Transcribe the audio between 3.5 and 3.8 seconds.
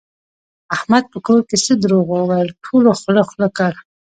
کړ.